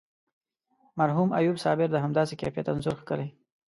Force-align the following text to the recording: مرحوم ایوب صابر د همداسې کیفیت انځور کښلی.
مرحوم 0.99 1.29
ایوب 1.39 1.57
صابر 1.63 1.87
د 1.91 1.95
همداسې 2.05 2.33
کیفیت 2.41 2.67
انځور 2.69 2.95
کښلی. 3.07 3.27